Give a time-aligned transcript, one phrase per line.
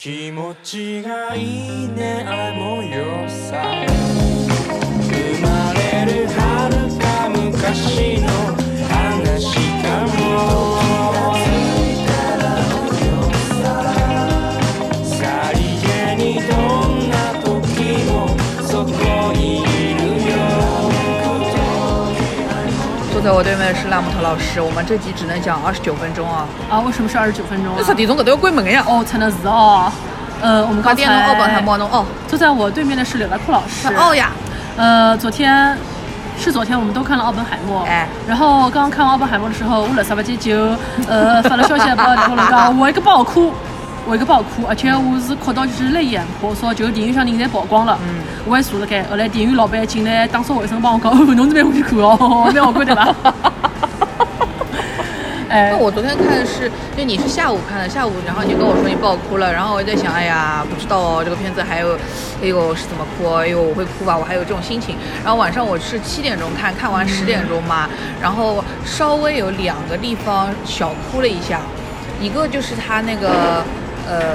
[0.00, 4.19] 気持ちがいいねあの夜さ。
[23.20, 26.46] 坐在我对面的是拉姆特老师，我们这集只能讲二十九分钟啊。
[26.70, 27.84] 啊，为什么是二十九分钟啊这？
[27.84, 28.82] 十点钟搿都要关门的呀。
[28.88, 29.92] 哦，真的是哦。
[30.40, 33.88] 呃，我们刚刚电动奥本海才默侬哦，坐在我对面的是柳达库老师。
[33.94, 34.30] 哦呀，
[34.78, 35.76] 呃，昨天
[36.38, 37.82] 是昨天我们都看了奥本海默。
[37.84, 40.74] 哎然后刚刚看完奥本海默的时候，我辣啥不记就
[41.06, 43.52] 呃发了消息拨大家讲，我一个爆哭。
[44.10, 49.04] 我一个爆哭，而且我是哭到就是泪眼婆娑，就电影院里人侪曝光了，嗯，我还坐了盖。
[49.04, 53.14] 后来电影院老板进来打扫卫生，帮我讲， 哦，侬是蛮欢喜看哦，蛮好看对吧？
[55.48, 61.94] 哎那，我昨天看的是，就你是下午看的，下午然后你跟我说你爆哭了，然后我就在想，哎呀，不知道哦，这个片子还有，
[62.42, 63.32] 哎呦是怎么哭？
[63.36, 64.18] 哎呦我会哭吧？
[64.18, 64.96] 我还有这种心情。
[65.22, 67.88] 然后晚上我是七点钟看，看完十点钟嘛，
[68.20, 71.60] 然后稍微有两个地方小哭了一下，
[72.20, 73.62] 一个就是他那个
[74.08, 74.34] 呃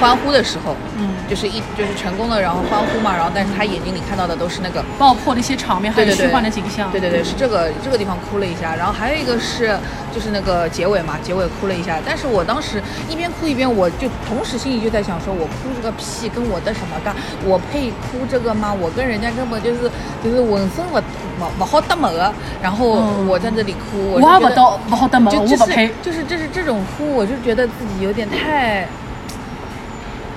[0.00, 6.90] 欢呼的时候，嗯，就是一就是成功的然后欢呼嘛，然后但是他眼睛里看到的都是那个爆破的一些场面，还有虚幻的景象。
[6.90, 9.76] 对对对，是这个这个地方哭了一下，然后还有一个是
[10.14, 11.98] 就是那个结尾嘛，结尾哭了一下。
[12.04, 17.14] 但是我当时一边哭一边，我就同时心里就在想说，我哭这个屁，跟我的什么干？
[17.44, 18.72] 我配哭这个吗？
[18.72, 19.90] 我跟人家根本就是
[20.24, 21.00] 就是浑身不
[21.40, 22.30] 不不好搭么的，
[22.62, 25.90] 然后嗯我在这里哭，我也不到不好得么，就就是我不配。
[26.02, 28.86] 就是就是这种哭，我就觉得自己有点太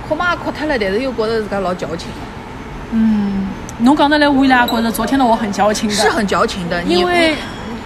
[0.08, 2.08] 哭嘛哭脱了，但是又觉得自个老矫情，
[2.92, 7.36] 嗯，侬讲得来，我伊拉觉得昨天的我很矫情的，是很矫情的，因为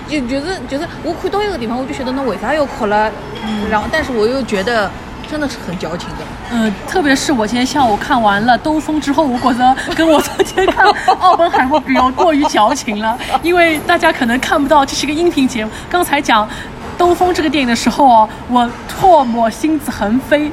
[0.08, 3.12] 就就是就是我看到一个地方，我就觉得侬为啥要哭了？
[3.44, 4.90] 嗯，然后但是我又觉得
[5.30, 6.23] 真的是很矫情的。
[6.52, 10.86] 嗯，特别是我今天下午看完了《兜风》之后，我觉得跟我昨天看
[11.20, 15.71] 《奥本海默》比较过于矫情了， 因为大家可能看不到这是个音频节目。
[15.89, 16.45] 刚才讲
[16.98, 20.52] 《兜风》这个电影的时候哦，我唾沫星子横飞，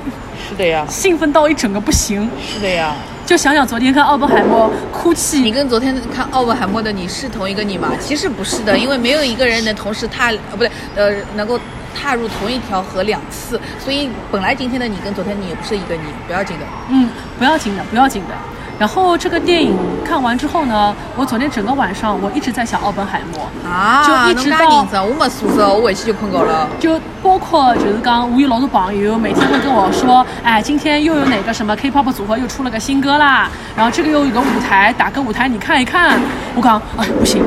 [0.48, 2.28] 是的呀，兴奋到一整个不行。
[2.52, 2.92] 是的呀。
[3.24, 7.88] 就想想昨天看奥本海默哭泣你，跟昨天看奥本海默的你是同一个你吗？
[7.98, 11.58] 其实不是的，因为没有一个人能同时踏，呃，不对，呃，能够
[11.94, 16.66] 踏入同一条河两次，所以本来今天的你跟昨天你也不是一个你，不要紧的。
[16.90, 18.34] 嗯，不要紧的，不要紧的。
[18.78, 23.48] 然后这个电影看完之后呢，我昨天整个晚上我一直在想奥本海默。
[23.70, 24.68] 啊，就一直到
[25.02, 26.68] 我没宿舍，我回去就困觉了。
[26.78, 36.20] 就包括就是讲，我有老多朋友每天会跟我说，哎，今天又有哪个什么 K-pop 组合又出了个新歌啦，然后这个又有个舞台，打个舞台你看一看。
[36.56, 37.42] 我讲，哎，不行，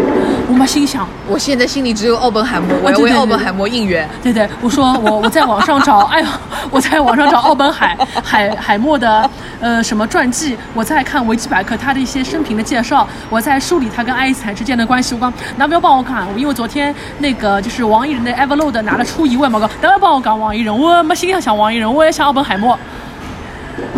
[0.49, 4.07] 我妈心想，我现在心里只有奥本海默，我要为奥本海默应援。
[4.21, 6.27] 对对，我说我我在网上找， 哎呦，
[6.69, 9.29] 我在网上找奥本海海海默的
[9.61, 15.15] 呃什么传记，我在看维基百科他的一些生平的介绍，我在梳理他跟爱因斯坦之间的关系。
[15.15, 22.77] 我讲，那不要帮我看，因为昨天那个就是王艺人的 Everload 拿了出一位嘛，我讲，那不要帮我讲王艺人，我没心想想王艺人，我也想奥本海默。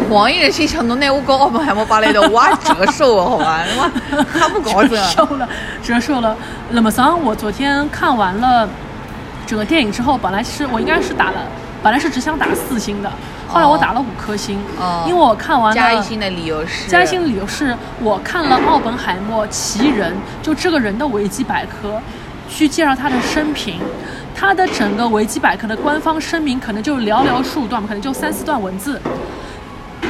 [0.09, 3.63] 王艺人心想，侬拿我跟奥本海默摆了一道，我也折寿了，好吧？
[4.11, 5.03] 我他不搞折这。
[5.03, 5.49] 寿了，
[5.83, 6.35] 折寿了。
[6.71, 8.67] 那么桑，我昨天看完了
[9.45, 11.37] 整个电影之后，本来是我应该是打了，
[11.81, 13.11] 本来是只想打四星的，
[13.47, 15.05] 后来我打了五颗星，哦。
[15.07, 15.75] 因为我看完了。
[15.75, 22.01] 加一星的理由是，加一星的理由是我看了奥本海默奇人，就这个人的维基百科，
[22.49, 23.79] 去介绍他的生平。
[24.35, 29.01] 他的整个维基百科的官方声明可能就寥寥数段，可能就三四段文字。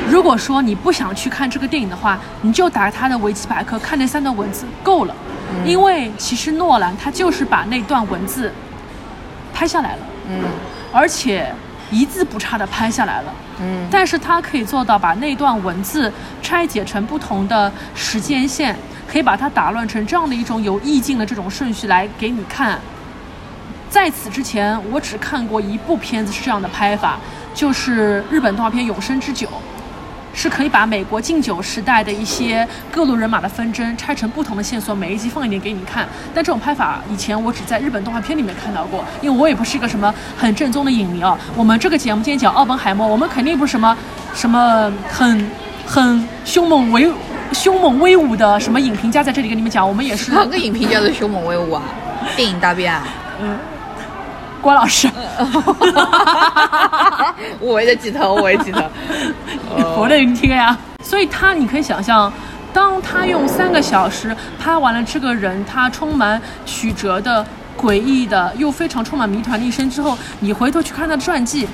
[0.07, 5.16] 如果说你不想去看这个电影的话，你就打他的维基百科看那三段文字够了，
[5.66, 8.51] 因为其实诺兰他就是把那段文字
[9.51, 10.00] 拍下来了，
[10.30, 10.44] 嗯
[10.91, 11.53] 而且
[11.91, 13.33] 一字不差的拍下来了。
[13.61, 16.11] 嗯但是他可以做到把那段文字
[16.41, 22.79] 拆解成不同的时间线，可以把它打乱成这样的一种有意境的这种顺序来给你看。
[23.89, 27.17] 在此之前，我只看过一部片子是这样的拍法，
[27.53, 29.47] 就是日本动画片《永生之酒》，
[30.39, 36.07] 是可以把美国禁酒时代的一些各路人马的纷争拆成不同的线索，每一集放一点给你看。
[36.33, 41.38] 但这种拍法以前我只在日本动画片里面看到过，因为我也不是一个什么很正宗的影迷啊。
[41.57, 43.97] 我们这个节目今天讲奥本海默，我们肯定不是什么
[44.33, 45.51] 什么很
[45.86, 47.12] 很凶猛威
[47.51, 51.83] 凶猛威武的什么影评家在这里跟你们讲，我们也是哪个影评家的凶猛威武啊？
[52.38, 53.06] 电影大便啊？
[53.42, 53.59] 嗯
[54.61, 55.09] 关老师，
[57.59, 58.81] 我也记头，我也记头。
[59.97, 60.77] 我的你听呀。
[61.03, 62.31] 所以他，你可以想象，
[62.71, 67.44] 当他用三个小时拍完了这个人他充满曲折的、
[67.75, 71.67] 诡异的又非常充满谜团的一生之后，你回头去看他的传记，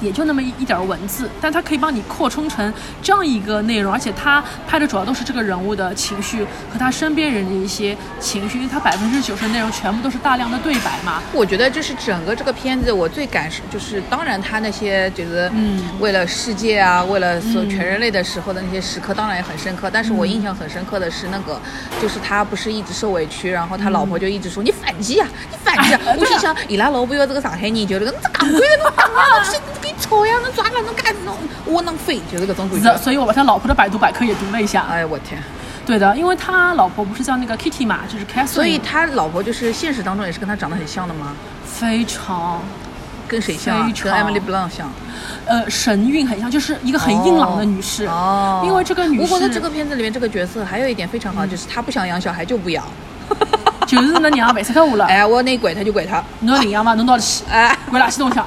[0.00, 6.42] 也就那么一一点儿文字，但它可以帮你扩充成这样一个内容，而且它拍的主要都是这个人物的情绪
[6.72, 11.22] 和他身边人的一些情绪，因为它百分之九十的内容全部都是大量的对白嘛。
[11.32, 19.90] 我觉得这是整个这个片子，我最感受就是，当然他那些就是嗯为了世界啊，为了所嗯全人类的时候的那些时刻，当然也很深刻。
[19.92, 21.60] 但是我印象很深刻的是那个，
[22.00, 26.16] 就是他不是一直受委屈，然后他老婆就一直说、你反击啊，你反击啊哎。
[26.18, 31.34] 我心想，伊拉老婆要这个上海人，就这个，你这港鬼侬讲啊， 侬你给吵呀，那抓了能干侬
[31.66, 33.02] 窝囊废，就是这种感是的，觉。
[33.02, 34.86] 所以我把他老婆的百度百科也读了一下。
[34.88, 35.42] 哎我天！
[35.86, 41.34] 对的，因为他老婆不是叫那个 Kitty 嘛，就是 Catherine，所以他老婆就是现实当中也是跟他长得很像的吗？
[41.66, 42.60] 非常
[43.26, 43.84] 跟谁像？
[43.84, 44.90] 跟常 Emily Blunt 像。
[45.46, 48.06] 呃神韵很像，就是一个很硬朗的女士。
[48.06, 52.84] 哦，因为这个女士，我觉得这个片子里面这个角色还有一点非常好，就是她不想养小孩就不养。
[53.86, 55.06] 就是那娘为啥个我了？
[55.06, 56.22] 哎，我那拐他就拐他。
[56.40, 57.42] 侬要领养吗，侬到底去？
[57.50, 58.46] 哎，鬼垃圾东西啊！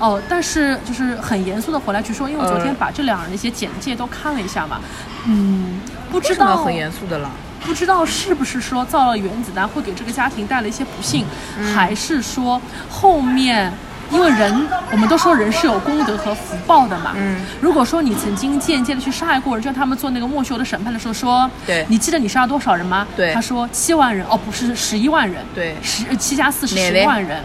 [0.00, 4.80] 哦，但是就是很严肃的回来去说，因为我昨天把这两人的一些简介都看了一下嘛，
[5.26, 5.80] 嗯，
[6.10, 7.30] 不知道很严肃的了？
[7.60, 11.24] 不知道是不是说造了原子弹会给这个家庭带来一些不幸，
[11.72, 13.72] 还是说后面。
[14.12, 17.12] 因为人，我们都说人是有功德和福报的嘛。
[17.14, 17.40] 嗯。
[17.60, 23.06] 如果说你曾经间接的去杀害过人，就像他们做那个莫修的审判的时候说，对你记得你杀了多少人吗？
[23.16, 25.46] 对他说七万人，哦，不是十一万人。
[25.54, 26.76] 对十七加四十
[27.06, 27.40] 万人。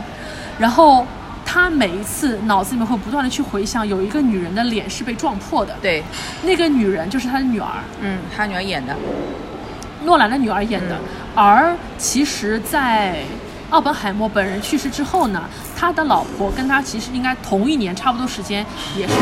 [0.58, 1.06] 然后
[1.46, 5.78] 他每一次脑子里面会不断的去回想，有一个女人的脸是被撞破的。
[5.82, 6.04] 对，
[6.44, 7.70] 那个女人就是他的女儿。
[8.02, 8.96] 嗯，他女儿演的。
[10.04, 11.00] 诺兰的女儿演的。
[11.34, 13.24] 而其实，在
[13.70, 15.44] 奥本海默本人去世之后呢，
[15.76, 18.66] 他的老婆跟他其实应该同一年差不多时间
[18.98, 19.14] 也是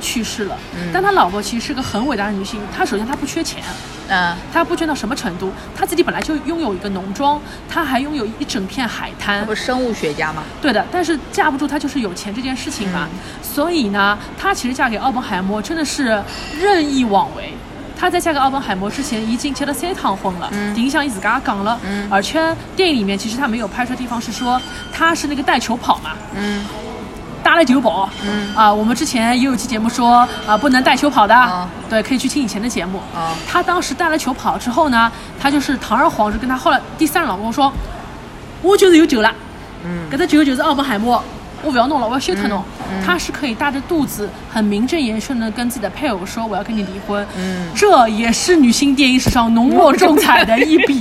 [0.00, 0.58] 去世了。
[0.92, 3.62] 但他老婆其实是个很伟大的女性，她首先她不缺钱。
[4.08, 5.52] 嗯，她不捐到什么程度？
[5.76, 9.54] 她自己本来就拥有一个农庄，她还拥有一整片海滩他不。
[9.54, 10.42] 是生物学家吗？
[10.60, 13.08] 对的，但是架不住她就是有钱这件事情嘛。
[13.42, 16.22] 所以呢，她其实嫁给奥本海默真的是
[16.60, 17.52] 任意妄为。
[17.98, 24.60] 她在嫁给奥本海默之前已经结了三趟婚了，嗯影响伊自家讲了，嗯而且电影里面其实她没有拍出的地方是说
[24.92, 26.62] 她是那个带球跑嘛，嗯，
[27.46, 28.52] 打了酒保，嗯。
[28.56, 32.98] 啊，我们之前也有期节目说啊不能带球跑的，啊对，可以去听以前的节目。
[33.14, 35.10] 啊她当时带了球跑之后呢，
[35.40, 37.72] 她就是堂而皇之跟她后来第三任老公说，
[38.62, 39.32] 我就是有酒了，
[39.84, 40.10] 嗯。
[40.10, 41.22] 搿只酒就是奥本海默，
[41.62, 42.58] 我不要弄了，我要休特弄。
[42.90, 43.04] 嗯嗯。
[43.06, 47.24] 她是可以大着肚子，很名正言顺的跟自己的配偶说我要跟你离婚。
[47.36, 47.68] 嗯。
[47.76, 51.00] 这也是女性电影史上浓墨重彩的一笔，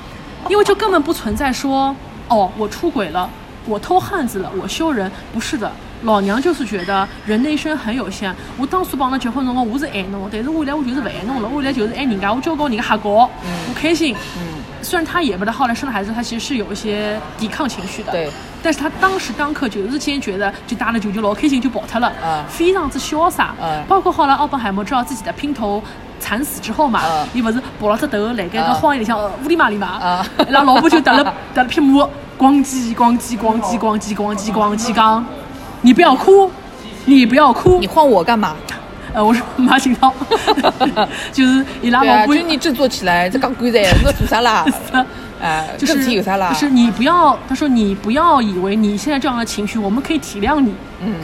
[0.48, 1.94] 因为就根本不存在说
[2.28, 3.28] 哦我出轨了，
[3.66, 5.70] 我偷汉子了，我羞人，不是的。
[6.02, 8.34] 老娘就是觉得人的一生很有限。
[8.58, 13.30] 我当初帮侬结婚辰光，我是爱侬，但是未来我就是不爱侬了，未来就是爱人家，我交高人家瞎搞，我
[13.74, 14.14] 开心。
[14.36, 18.12] 嗯，虽然他也不得后来生了孩子，他其实是有一些抵抗情绪的。
[18.12, 18.30] 对。
[18.62, 23.54] 但是他当时当刻就是坚决的，就打了球就老开心就跑脱了，嗯非常之潇洒。
[23.62, 25.82] 嗯包括后来奥本海默知道自己的姘头
[26.18, 31.24] 惨死之后嘛嗯，伊不是抱了只头来盖个嗯荒野里向乌里麻里嘛嗯，伊拉老婆就得了
[31.54, 32.06] 得了匹马，
[32.38, 35.24] 咣叽咣叽咣叽咣叽咣叽咣叽讲，
[35.82, 36.50] 你不要哭，
[37.04, 37.86] 你不要哭你。
[37.86, 38.56] 换我干嘛？
[39.12, 40.12] 呃，我是马景涛，
[41.32, 44.66] 就是伊拉对啊，老婆就你振作起来，这讲鬼噻，我做啥啦？
[45.40, 46.52] 哎，就是有啥啦？
[46.52, 50.74] 就是你不要，他说你不要以为你现在这样的情绪，我们可以体谅你。
[51.04, 51.14] 嗯，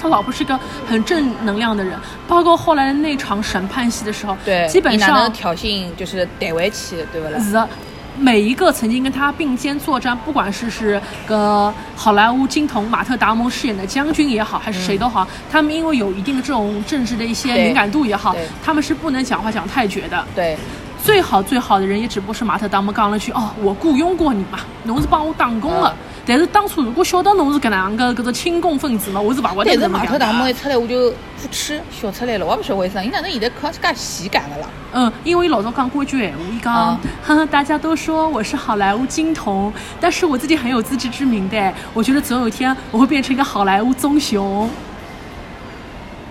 [0.00, 7.38] 他老婆是个很正能量的人，包括后来的那场审判戏的时候，对，基本你哪能上挑衅就是逮回去，对不啦？
[7.38, 7.68] 是的
[8.18, 20.24] 每一个曾经跟他并肩作战，不管是是个好莱坞金童马特·达蒙饰演的将军也好，还是谁都好，他们因为有一定的这种政治的一些敏感度也好，他们是不能讲话讲太绝的。
[20.34, 20.56] 对，
[21.02, 25.94] 最好最好的人也只不过是马特·达蒙刚了句哦，我雇佣过你嘛，侬是帮我打工了。
[25.98, 34.68] 嗯但是当初如果晓得侬是搿能样个搿种亲共分子嘛，我是勿会得但是马特达蒙一出来，我就不吃笑出来了，我也不晓得为啥，伊哪能现在靠介喜感了啦？
[34.92, 44.68] 嗯，因为老早讲过一句闲话，伊讲啊， 哈哈，大家都说我是好莱坞金童，但是我自己很有自知之明的，我觉得总有一天我会变成一个好莱坞棕熊。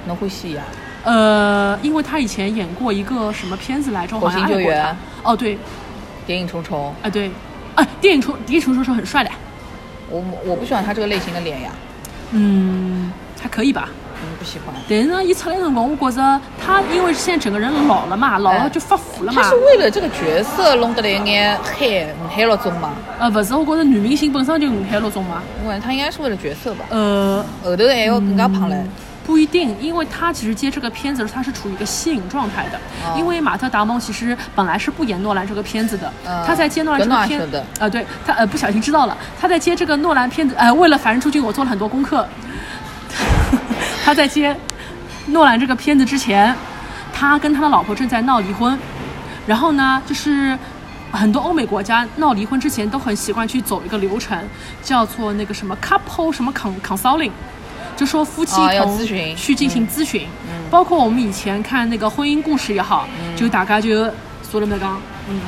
[0.07, 0.63] 侬欢喜呀？
[1.03, 5.31] 呃，因为他以前演过一个什么片子来着，我好像火星救援爱过他。
[5.31, 5.57] 哦，对，
[6.25, 7.29] 谍影重重，啊对，
[7.75, 9.29] 啊，电影虫谍影重重是很帅的，
[10.13, 11.72] 我我不喜欢他这个类型的脸呀，
[12.32, 13.89] 嗯，还可以吧。
[14.22, 14.74] 嗯，不喜欢。
[14.88, 19.50] 但是呢，一出来的辰光，我觉着他因为现在整个人老了嘛，老了就发福了嘛他。
[19.50, 22.93] 是为了这个角色弄得来一眼黑五黑六棕嘛？
[23.20, 25.41] 呃，不是，我觉着女明星本身就五黑六棕嘛。
[25.63, 28.77] 我感觉他应该是为了角色吧，呃，后头还要更加胖嘞。
[29.25, 32.77] 不一定，因为他其实接这个片子的时候，他是处于一个吸引状态的。
[33.06, 33.15] 哦。
[33.18, 36.44] 因为马特·达蒙其实本来是不演诺兰这个片子的，嗯。
[36.46, 42.27] 他在接诺兰这个片跟诺兰说的，呃，对他呃不小心知道了，他在接这个诺兰片子，呃，为了《凡人出镜》，我做了很多功课。
[44.03, 44.56] 他在接
[45.27, 46.53] 诺兰这个片子之前，
[47.13, 48.77] 他跟他的老婆正在闹离婚，
[49.48, 50.58] 然后呢，就是
[51.12, 54.38] 很多欧美国家闹离婚之前都很习惯去走一个流程，
[54.82, 57.32] 叫做那个什么 couple 什么 con consulting，
[57.95, 58.55] 就说夫妻
[59.35, 60.27] 去进行咨询，
[60.69, 64.05] 包括我们以前看那个婚姻故事也好，就大家就
[64.50, 64.85] 说了那个，
[65.29, 65.39] 嗯，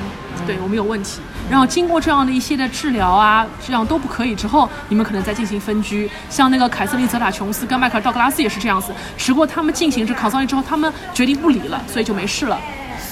[0.46, 1.20] 对我们有问题。
[1.48, 6.10] 然后经过这样的一些的治疗啊，这样都不可以之后，你们可能再进行分居。
[6.28, 12.60] 像那个凯瑟琳·泽塔·琼斯跟迈克尔·道格拉斯也是这样子，只不过他们进行这 consulting 之后，他们决定不离了，所以就没事了。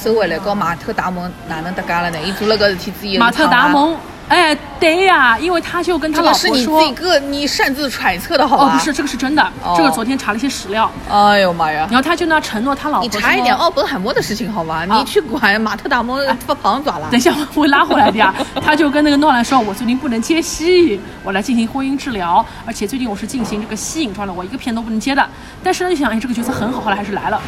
[0.01, 2.17] 收回来，跟马特达蒙哪能搭嘎了呢？
[2.25, 3.69] 伊做了个事体之一，马特·达。
[3.69, 3.95] 蒙，
[4.29, 8.65] 哎，对呀，因为他就跟他这个是你老婆说自己个你擅自揣测的好吧？
[8.65, 11.87] 哦，不是，，这个是真的，哦这个昨天查了一些史料，哎呦妈呀！
[11.91, 14.85] 然后他就那承诺他老婆你查一点奥本海默的事情好吧？
[14.89, 17.19] 啊你去管马特达蒙发胖爪了等。
[17.19, 18.33] 一下，我会拉回来的呀。
[18.65, 25.27] 他就跟那个诺兰说：“我最近不能接戏，我来进行婚姻治疗，而且最近我是进行这个吸引状的，我一个片都不能接的。
[25.63, 27.39] 但是呢，就想，哎，这个角色很好，后来还是来了。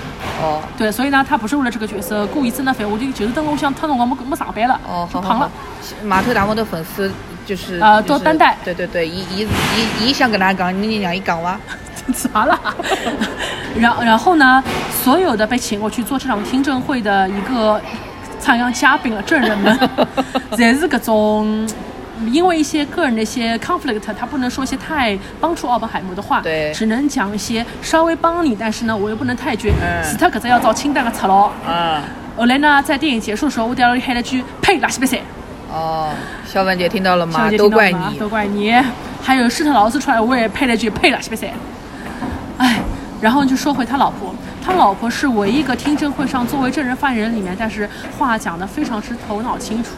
[0.42, 5.50] 哦对，所以呢，他不是为了这个角色故意增的肥，我就就是等我想他侬我没没上班了，哦，就胖了。
[6.04, 7.12] 马特达蒙的粉丝
[7.46, 11.60] 就是呃多担待对对对，伊伊伊伊想跟他讲，你让伊讲哇。
[12.14, 12.60] 咋了？
[13.80, 14.64] 然然后呢，
[15.04, 17.82] 所有的被请过去做这场听证会的一个
[18.40, 19.90] 参样嘉宾了，证人们，
[20.52, 21.68] 侪是各种。
[22.32, 31.52] 因为一些个人的一些 conflict，他不能说一些太帮助奥本海默的话，对只能讲一些稍微帮你，但是呢，我又不能太绝，嗯除脱搿只要遭清淡的出牢。
[31.68, 32.02] 啊。
[32.38, 35.20] 后来呢，在电影结束的时候，我掉了喊了句：“呸，垃圾比赛！”
[35.72, 36.10] 哦，
[36.46, 37.50] 小文姐听到了吗？
[37.58, 38.18] 都怪你。
[38.18, 38.74] 都怪你。
[39.22, 41.48] 还有施特劳斯出来，我也配了句配了，是不是？
[42.58, 42.80] 哎，
[43.20, 49.90] 然后就说回他老婆，他老婆是唯一一个听证会上作为证人发言人里面，但是话讲的非常之头脑清楚。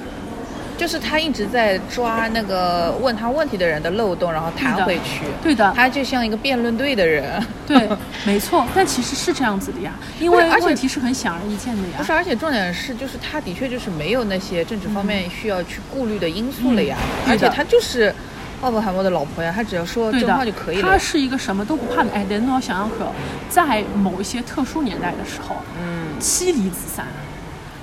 [0.77, 5.25] 就是他一直在抓那个问他问题的人的漏洞，然后弹回去。
[5.41, 7.43] 对的，他就像一个辩论队的人。
[7.65, 7.89] 对，
[8.25, 8.65] 没错。
[8.75, 11.95] 但其实是这样子的呀， 因为而且问题是很显而易见的呀。
[11.97, 18.13] 不是，而且重点是，就是他的确就是没有那些政治方面需要去顾虑的因素了呀，嗯而且他就是
[18.61, 20.97] 奥本海默的老婆呀，他只要说对的真话就可以，了他。
[20.97, 22.09] 是一个什么都不怕的。
[22.13, 23.07] 哎，等等，我想想看，
[23.49, 27.05] 在某一些特殊年代的时候，嗯，妻离子散，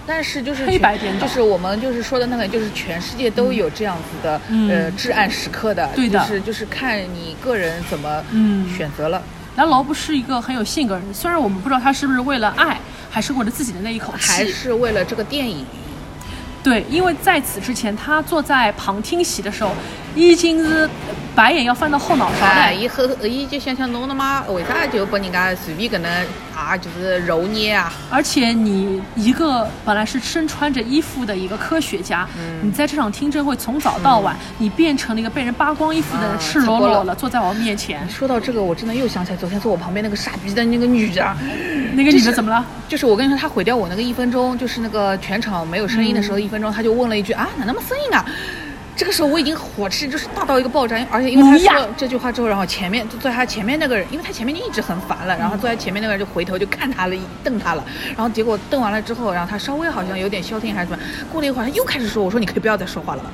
[0.07, 1.27] 但是就是黑白颠倒。
[1.27, 4.71] 就是我们就是说的那个，就是全世界都有这样子的、嗯。
[4.71, 6.19] 呃至暗时刻的，对的。
[6.21, 8.69] 就是就是看你个人怎么嗯。
[8.77, 9.23] 选择了，
[9.57, 12.79] 南劳不是一个很有性格人，虽然我们不知道他是不是为了爱，
[13.11, 15.65] 还是为了自己的那一口气，还是为了这个电影。
[16.65, 19.71] 对，因为在此之前，他坐在旁听席的时候，
[20.17, 20.89] 已经是
[21.35, 22.75] 白眼要翻到后脑勺哎，了。
[22.75, 26.11] 伊后伊就想想侬他妈为啥就把人家随便搿能
[26.57, 27.93] 啊，就是揉捏啊？
[28.09, 38.09] 而且你一个本来是身穿着衣服的一个科学家，嗯你在这场听证会从早到晚，你变成了一个被人扒光衣服的赤裸裸裸裸的坐在我面前。
[38.09, 41.37] 说到这个，我真的又想起来昨天坐我旁边那个傻逼的那个女的，
[41.95, 42.65] 那个女的怎么了？
[42.89, 48.25] 就是我跟你说，她毁掉我那个一分钟，就是那个全场没有声音的时候，一分钟，她就问了一句啊，哪那么声音啊？
[48.97, 57.85] 这个时候我已经火气就是大到一个爆炸，而且因为他说这句话之后，然后前面就坐在他前面那个人，因为他前面就一直很烦了，然后坐在前面那个人就回头就看他了，瞪他了，
[58.17, 63.31] 然后结果瞪完了之后，然后他稍微好像有点消停还是怎么，过了一会儿她又开始说，我说你可以不要再说话了吧。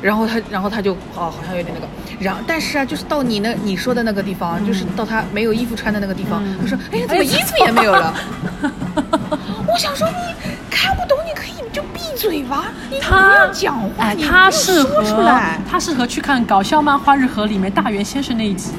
[0.00, 1.88] 然后他，然后他就哦，好像有点那个，
[2.24, 8.14] 然后但是啊，就是到你那你说的那个地方，就是到他没有衣服穿的那个地方，他说，哎呀，怎么哎衣服也没有了？
[9.66, 10.34] 我想说你
[10.70, 15.60] 看不懂，你可以就闭嘴吧，你不他要讲话，哎，你他不要适合说出来。
[15.70, 18.72] 他适合去看搞笑漫画日和里面大原先生那一集《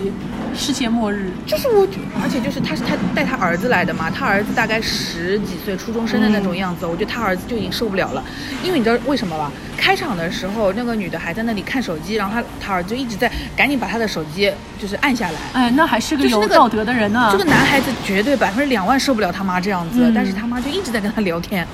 [0.56, 1.32] 世界末日》。
[1.50, 8.24] 就是我觉，而且就是他是他带他儿子来的嘛，他儿子大概十几岁初中生的那种样子，我觉得他儿子就已经受不了了，
[8.64, 9.52] 因为你知道为什么吧？
[9.78, 15.40] 开场的时候，那个女的还在那里看手机，然后他他儿子就一直在赶紧把他的手机就是按下来。
[15.54, 17.30] 哎，那还是个有道德的人呢。
[17.32, 21.66] 这个男孩子绝对百分之两万受不了他妈这样子，嗯但是他妈就一直在跟他聊天。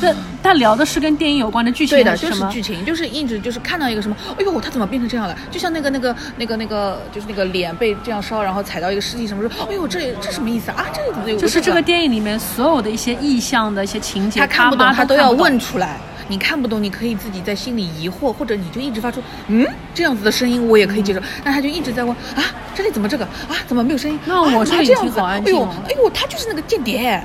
[0.00, 2.32] 这他聊的是跟电影有关的剧情对的，什么？
[2.32, 5.36] 就是剧情，就是一直就是看到一个什么，哎呦，他怎么变成这样了？
[5.50, 10.86] 就像那个那个那个那个，就是那个脸被这样烧，然后踩到一个尸体什么说，哎呦，这这什么意思啊？
[10.94, 15.98] 这里怎么有就是这个个电影里面所有的一些意象的一些情节，他看不懂，他都要问出来。
[16.30, 21.20] 你看不懂，你可以自己在心里疑惑，或者你就一直发出嗯这样子的声音，我也可以接受。
[21.42, 23.56] 那他就一直在问啊，这里怎么这个啊？
[23.66, 24.18] 怎么没有声音？
[24.26, 27.22] 那我这里已经啊这样子哎呦好安静了哎呦，他就是那个间谍。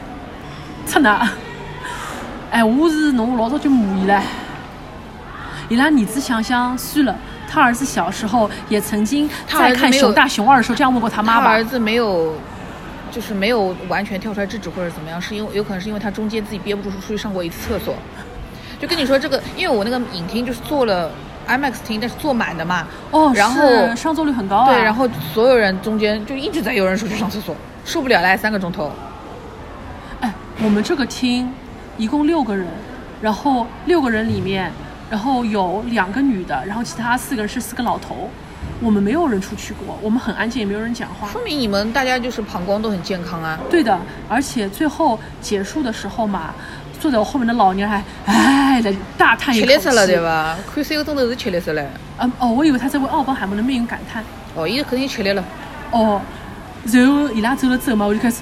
[0.87, 1.29] 真的。
[2.53, 4.21] 哎，我是侬老早就骂伊了。
[5.69, 7.15] 伊拉儿子想想算了，
[7.49, 11.63] 他儿子小时候也曾经在看《熊大熊二》的时候这样问过他妈吧他儿？
[11.63, 12.35] 子没有，
[13.09, 17.95] 就是没有完全跳出来制止或者怎么样，是因为有可能是因为他中间自己憋不住出去上过一次厕所。
[18.79, 21.09] 就跟你说这个，因为我那个影厅就是做了
[21.47, 22.85] IMAX 厅，但是坐满的嘛。
[23.09, 24.65] 哦，然后是上座率很高啊。
[24.71, 28.91] 对，然后所有人中间就一直在有人出去上厕所，受不了了三个钟头。
[30.21, 30.31] 哎，
[30.63, 31.51] 我们这个厅
[31.97, 32.67] 一共六个人，
[33.21, 34.71] 然后六个人里面，
[35.09, 38.29] 然后有两个女的，然后其他四个人是四个老头。
[38.81, 41.27] 我们没有人出去过，我们很安静，也没有人讲话。
[41.29, 43.57] 说明你们大家就是膀胱都很健康啊。
[43.69, 43.97] 对的，
[44.27, 46.53] 而且最后结束的时候嘛，
[46.99, 49.71] 坐在我后面的老娘还哎的大叹一口气。
[49.71, 50.19] 吃力死了对？
[50.19, 50.57] 吧？
[50.73, 51.83] 看三个钟头是吃力死了。
[52.19, 54.23] 嗯哦，我以为他在为奥本海默的命运感叹。
[54.55, 55.43] 哦，伊肯定吃力了。
[55.91, 56.19] 哦，
[56.91, 58.41] 然后伊拉走了之后嘛，我就开始，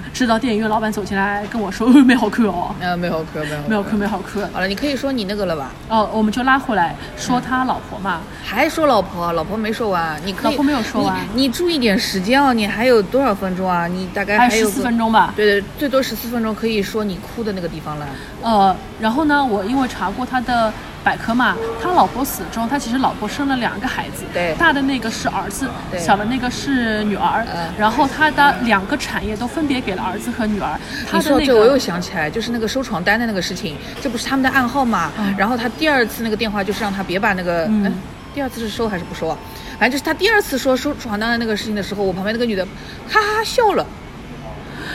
[0.12, 3.68] 直到电影院老板走进来跟我说，哦 没好看哦，呃，没好看，没好看。
[3.70, 4.50] 没好看，没好看。
[4.52, 5.72] 好了，你可以说你那个了吧？
[5.88, 10.50] 哦，我们就拉回来说他老婆嘛，还说老婆，老婆没说完，你可以。
[10.50, 13.86] 老婆没有说完你你注意点时间哦，你还有多少分钟啊？
[13.86, 15.32] 你大概还有十四分钟吧。
[15.36, 18.06] 对对，最多十四分钟可以说你哭的那个地方了。
[18.42, 20.72] 呃，然后呢，我因为查过他的
[21.04, 31.78] 百科嘛，他老婆死中，他其实老婆生了两个孩子，对大的那个是儿子，对小的那个是女儿，嗯然后他的两个产业都分别给了儿子和女儿，他的那你说这我又。
[31.84, 35.12] 想起来，就是那个收床单的那个事情，这不是他们的暗号嘛？
[35.36, 37.92] 然后他第二次那个电话就是让他别把那个，嗯哎
[38.34, 39.36] 第二次是收还是不收啊？
[39.78, 42.64] 反正就是他第二次说收床单的那个事情的时候，我旁边那个女的
[43.06, 43.86] 哈哈哈笑了。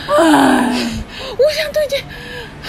[0.07, 0.15] 我
[1.53, 1.87] 想都已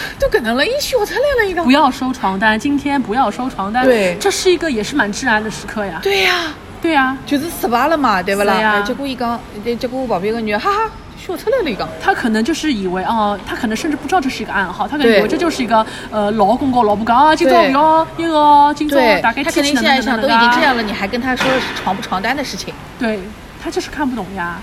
[0.09, 1.71] 经都可能了，一笑出来了一个不。
[1.71, 3.85] 要收床单，今天不要收床单。
[3.85, 6.01] 对这是一个也是蛮治安的时刻呀。
[6.03, 6.53] 对呀、
[6.83, 8.55] 对呀，就是失败了嘛，对不啦？
[8.55, 9.39] 是呀哎结果一讲，
[9.79, 11.89] 结果我旁边个女的哈哈笑出来了一个。
[12.03, 23.21] 他可能就是以为哦，他可能甚至不知道这是一个暗号，他可能以为这就是一个呃老公跟老婆讲啊，今朝不要那个，今朝对，大概他肯天气能定现在想都已经这样了，你还跟他说是床不床单的事情，对
[23.63, 24.59] 他就是看不懂呀，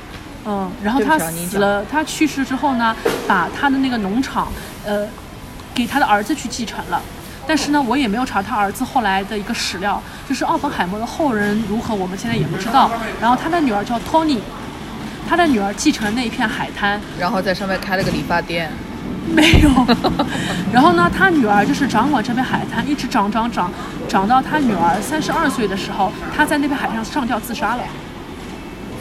[0.45, 2.95] 嗯，然后他死了，他去世之后呢，
[3.27, 4.51] 把他的那个农场，
[4.85, 5.07] 呃，
[5.77, 6.99] 给他的儿子去继承了。
[7.45, 12.89] 但是呢，我也没有查他儿子后来的一个史料，就是奥本海默的后人如何，我们现在也不知道。
[13.21, 14.41] 然后他的女儿叫托尼，
[15.29, 18.71] 他的女儿继承了那一片海滩，然后在上面开了个理发店。
[19.33, 19.69] 没有。
[20.73, 23.71] 然后呢，他女儿就是掌管这片海滩，一直长长长，
[24.09, 27.83] 长到他女儿三十二岁的时候，他在那片海上上吊自杀了。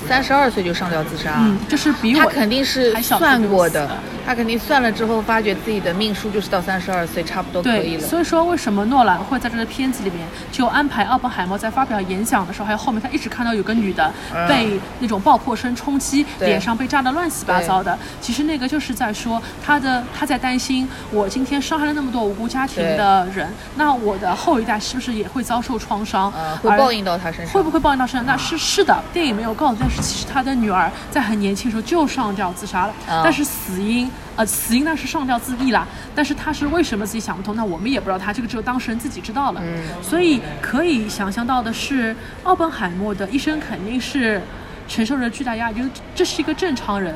[0.07, 3.89] 三十二岁就上吊自杀，嗯，就是比我他肯定是还小算过的
[4.27, 8.09] 他肯定算了之后发觉自己的命数就是到三十二岁差不多可以对，了。
[8.09, 17.97] 所以说为什么诺兰会在这个片子里面就安排奥本海默在发表演讲的时候，还有后面他一直看到有个女的嗯被那种爆破声冲击，对脸上被炸得乱七八糟的。
[18.21, 26.33] 其实那个就是在说他的他在担心，我今天伤害了那么多无辜家庭的人，那我的后一代是不是也会遭受创伤？
[26.37, 27.55] 嗯，会报应到他身上。
[27.55, 28.27] 会不会报应到身上？
[28.27, 39.61] 那是是的，电影没有告诉，但是其实他的女儿在很年轻的时候就上吊自杀了，啊但是死因呃死因那是上吊自缢啦，但是他是为什么自己想不通，那我们也不知道他，这个只有当事人自己知道了。
[39.63, 44.41] 嗯所以可以想象到的是，奥本海默的一生肯定是
[44.89, 47.15] 承受着巨大压力，就是这是一个正常人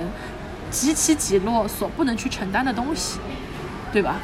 [0.70, 3.18] 极起几落所不能去承担的东西，
[3.92, 4.16] 对吧？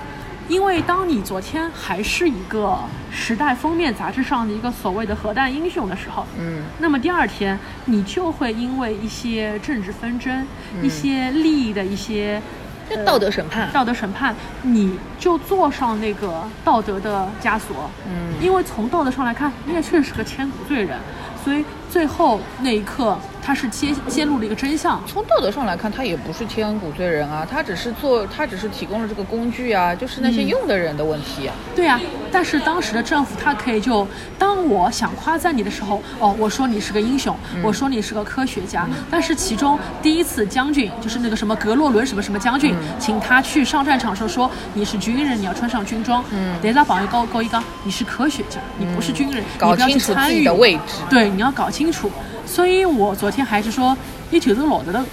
[0.49, 2.79] 因为当你昨天还是一个
[3.15, 12.41] 《时代》封面杂志上的一个所谓的核弹英雄的时候，嗯，那么第二天你就会因为一些政治纷争、嗯一些利益的一些
[12.89, 13.71] 这道德审判。
[13.73, 17.91] 道德审判，你就坐上那个道德的枷锁。
[18.07, 20.99] 嗯因为从道德上来看，你也确实是个千古罪人，
[21.43, 25.01] 所以最后那一刻，他是揭揭露了一个真相。
[25.07, 30.49] 从道德上来看，他也不是千古罪人啊，他只是做，他只是提供了这个工具啊，就是那些嗯。
[30.49, 31.55] 用的人的问题啊。
[31.77, 32.01] 对呀、
[32.33, 34.05] 但是当时的政府他可以就，
[34.37, 50.45] 当我想夸赞你的时候，哦，我说你是个英雄，我说你是个科学家，但是其中第一次将军就是那个什么格洛伦什么什么将军，请他去上战场的时候说你是军人，你要穿上军装，嗯，但是他朋友高高一刚，你是科学家，你不是军人，搞你不要去清楚自己参与。
[50.45, 50.81] 的位置。
[51.09, 52.11] 对，你要搞清楚。
[52.47, 53.97] 所以我昨天还是说，
[54.31, 55.05] 伊就是老的的，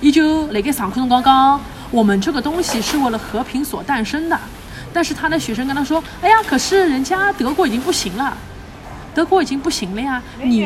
[0.00, 1.60] 伊就来给上课辰光讲，
[1.90, 4.38] 我们这个东西是为了和平所诞生的。
[4.92, 8.36] 但是他的学生跟他说：“哎呀，可是人家德国已经不行了，
[9.14, 10.64] 德国已经不行了呀，你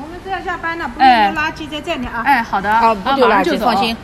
[0.00, 2.22] 我们这要下班了，不哎能丢垃圾在这里啊。
[2.24, 3.96] 哎，好的，啊，不丢垃圾，马上就走放心。。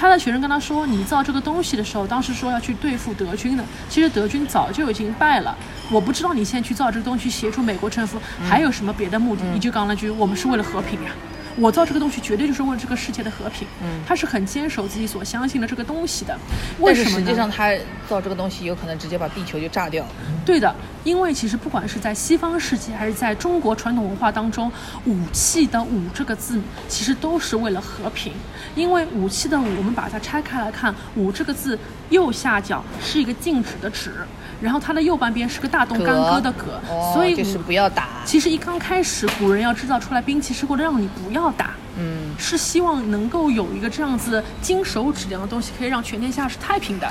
[0.00, 5.54] 他的学生跟他说：“你造这个东西的时候，当时说要去对付德军的，其实德军早就已经败了。
[5.92, 9.42] 我不知道你现在去造这个东西协助美国政府，还有什么别的目的？
[9.52, 11.10] 你就讲了句：我们是为了和平呀。
[11.56, 13.66] 我造这个东西绝对就是为了这个世界的和平。
[13.82, 16.36] 嗯他是很坚守自己所相信的这个东西的。
[16.78, 17.18] 为什么？
[17.18, 17.72] 实际上，他
[18.08, 20.04] 造这个东西有可能直接把地球就炸掉。
[20.44, 24.70] 对的，因为其实不管是在西方世界还是在中国传统文化当中，
[25.04, 28.32] 武器的“武”这个字其实都是为了和平。
[28.74, 34.12] 因为武器的“武”，我们把它拆开来看，“武”这个字右下角是一个静止的“止”，
[34.60, 38.08] 然后它的右半边是个大动干戈的戈，哦所以就是不要打。
[38.24, 47.08] 其实一刚开始古人要制造出来兵器是为了让你不要打，嗯，是希望能够有一个这样子金手指样的东西，可以让全天下是太平的。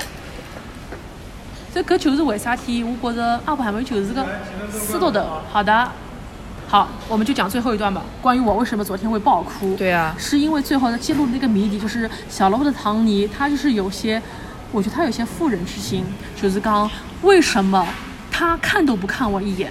[1.72, 4.26] 这搿就是为啥体我觉着阿布海默就是个
[4.70, 5.40] 斯多德。
[5.52, 5.88] 好的，
[6.66, 8.02] 好，我们就讲最后一段吧。
[8.20, 10.14] 关于我为什么昨天会爆哭，对啊。
[10.18, 14.20] 是因为最后他揭露的那个谜底，就是小萝卜的唐尼，他就是有些，
[14.72, 16.04] 我觉得他有些妇人之心，
[16.40, 16.90] 就是讲
[17.22, 17.86] 为什么
[18.32, 19.70] 他看都不看我一眼，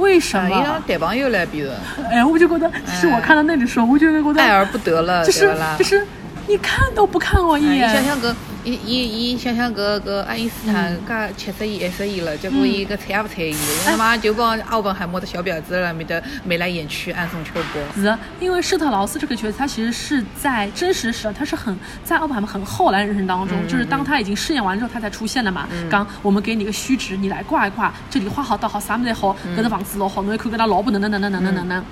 [0.00, 0.48] 为什么？
[0.48, 5.52] 拉谈朋友来，变 成哎，我就觉得，其实我看到那里时候，我就觉得爱而不得了，就是？
[5.78, 6.04] 就是
[6.46, 17.82] 你看都不看我一眼，想想搿，一一一想想，个个爱因斯坦，刚七十亿二十一了，结果一个也不睬疑，他妈就帮奥本海默的小婊子了，没得眉来眼去，暗送秋波。
[17.94, 25.66] 是，因为施特劳斯这个角色，他其实是在真实史，他是很在奥本海默很后来人生当中，就是当他已经试验完之后，他才出现的嘛。
[25.88, 31.82] 刚我们给你个虚职，你来挂一挂，这里画好，倒好，啥么子好，搿个房子老好，侬又去跟他老婆能等能等能等能。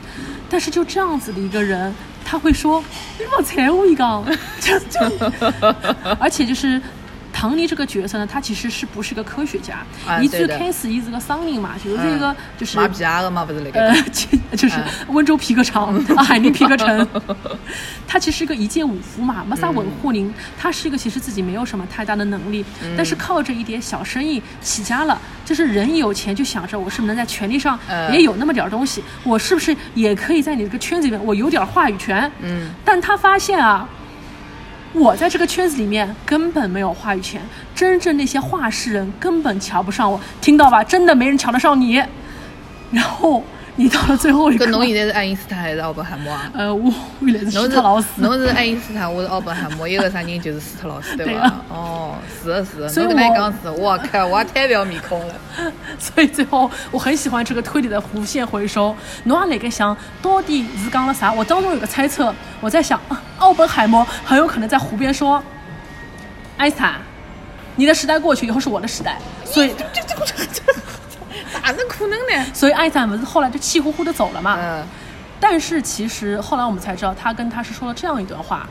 [0.51, 1.95] 但是就这样子的一个人。
[2.31, 2.85] 他会说
[3.19, 4.05] 你莫睬我一个，
[4.61, 5.01] 就就，
[6.21, 6.81] 而且就是。
[7.39, 9.87] 唐尼这个角色呢，他其实是不是个科学家？
[10.21, 14.03] 伊最开始伊是个商人嘛，就是这个嗯就是马皮亚个嘛，不是那呃个。
[14.11, 14.75] 就就是
[15.07, 17.07] 温州皮革厂、 啊海宁皮革城，
[18.09, 20.35] 他其实是个一介武夫嘛，没啥文化人。
[20.59, 22.65] 他是一个其实自己没有什么太大的能力，
[22.97, 25.17] 但是靠着一点小生意起家了。
[25.45, 32.29] 就是人一有钱就想着我是不是能在权力上呃也有那么点儿东西，我是不是也可以在你这个圈子里面我有点话语权？
[32.41, 33.89] 嗯，但他发现啊。
[34.93, 37.41] 我在这个圈子里面根本没有话语权，
[37.75, 40.83] 真正那些话事人根本瞧不上我，听到吧？
[40.83, 42.03] 真的没人瞧得上你。
[42.91, 43.45] 然后
[43.79, 46.51] 你到了最后一个，搿侬现在是爱因斯坦还是奥本海默啊？
[46.53, 51.63] 呃，我原来是施侬是特劳斯，侬是爱因斯坦，我是奥本海默，一个啥人就是斯特劳斯，对吧对啊？
[51.69, 55.35] 哦，是的，是的，所以侬跟他我讲是，我靠，我也太不要面孔了。
[55.97, 58.93] 所以最后我很喜欢这个推理的弧线回收。
[59.23, 61.33] 侬也辣盖想到底是讲了啥？
[61.33, 65.41] 我当中有个猜测，我在想，啊奥本海默很有可能在湖边说
[66.59, 66.95] ：“爱因斯坦，
[67.77, 69.73] 你的时代过去以后是我的时代。”所以，
[71.69, 72.51] 哪能可能呢？
[72.55, 74.57] 所以爱因斯坦不是后来就气呼呼的走了嘛？
[74.59, 74.83] 嗯，
[75.39, 78.67] 但是其实后来我们才知道，他跟他是说了这样一段话，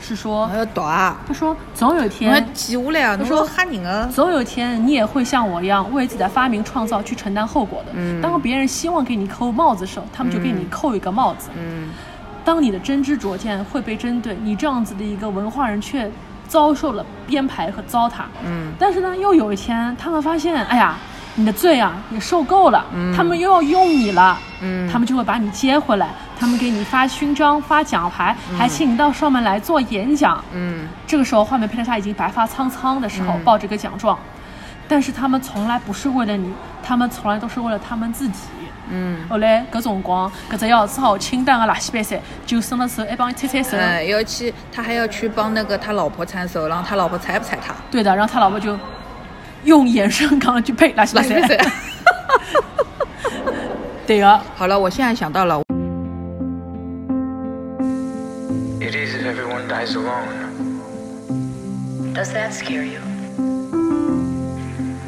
[0.00, 2.46] 是说我要读啊，他说总有一天。
[2.54, 3.16] 记下来啊？
[3.16, 4.08] 侬说说吓人啊？
[4.10, 7.92] 总有一天，你也会像我一样为自己的发明创造去承担后果的。
[7.94, 11.50] 嗯当别人希望给你扣帽子的时候，他们就给你扣一个帽子。
[11.58, 11.90] 嗯
[12.44, 16.10] 当你的真知灼见会被针对，你这样子的一个文化人却
[16.48, 18.22] 遭受了编排和糟蹋。
[18.46, 20.96] 嗯但是呢，又有一天，他们发现，哎呀，
[21.38, 22.84] 你的罪啊也受够了，
[23.16, 30.42] 他们又要用你了，嗯他们就会把你接回来，他们给你发勋章、发奖牌，还请你到上面来做演讲。
[30.52, 34.18] 嗯这个时候，画面配上他已经白发苍苍的时候，嗯抱着个奖状，
[34.88, 38.40] 但是他们从来不是为了你，他们从来都是为了他们自己。
[38.90, 39.24] 嗯。
[39.28, 43.76] 后来搿辰光，搿只要只好清淡个垃圾比赛，就伸了手还帮伊擦擦手。
[43.76, 47.72] 嗯，要去，他还要去帮那个他老婆搀手，然后他老婆睬不睬他？
[47.92, 48.76] 对的，然后他老婆就
[49.64, 51.58] 用眼神刚去配垃圾比垃圾比赛。
[51.58, 51.72] 赛。
[54.06, 55.60] 对个，好了，我现在想到了
[58.80, 60.48] ，It is if everyone dies alone.
[62.14, 63.00] Does that scare you?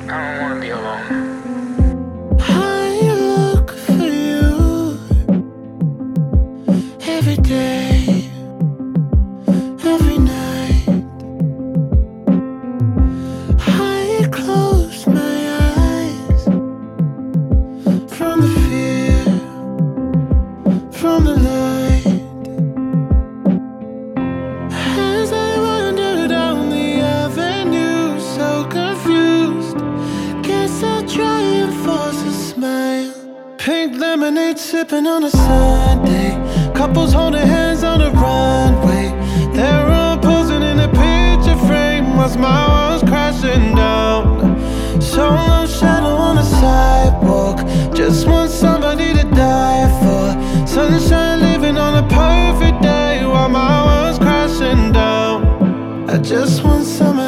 [0.06, 1.29] I don't want to be alone.
[33.90, 36.30] Pink lemonade sipping on a Sunday.
[36.74, 39.10] Couples holding hands on the runway.
[39.52, 44.60] They're all posing in a picture frame whilst my world's crashing down.
[45.00, 47.58] Solo shadow on the sidewalk.
[47.92, 50.66] Just want somebody to die for.
[50.68, 56.08] Sunshine living on a perfect day while my world's crashing down.
[56.08, 57.19] I just want somebody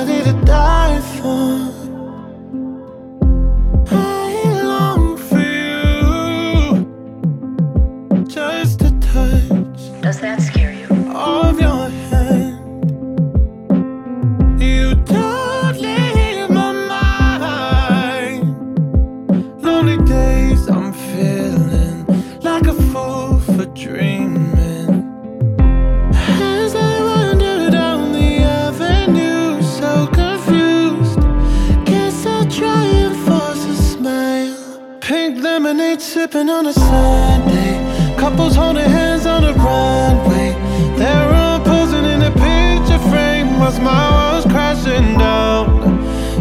[36.22, 37.72] sipping on a Sunday.
[38.16, 40.50] Couples holding hands on the runway.
[40.96, 45.66] They're all posing in a picture frame whilst my world's crashing down.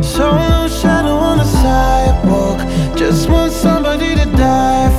[0.03, 2.59] Solo shadow on the sidewalk.
[2.95, 4.90] Just want somebody to die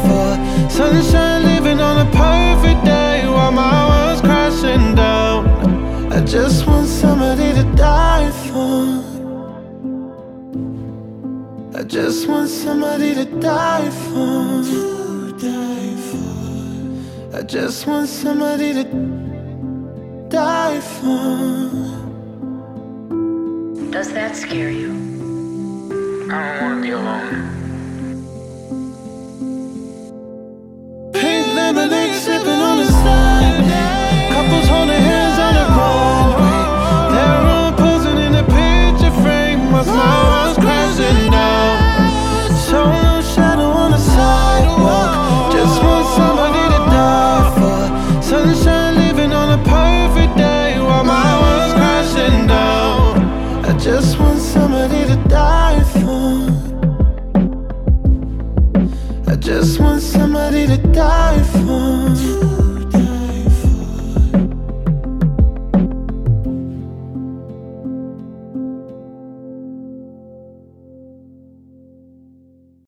[11.93, 14.63] just want somebody to die for.
[14.65, 17.37] To die for.
[17.37, 18.85] I just want somebody to
[20.31, 21.69] die for.
[23.91, 24.93] Does that scare you?
[26.31, 27.62] I don't wanna be alone.